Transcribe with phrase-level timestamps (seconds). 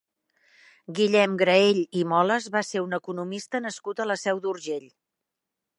[0.99, 4.91] Guillem Graell i Moles va ser un economista nascut a la Seu d'Urgell.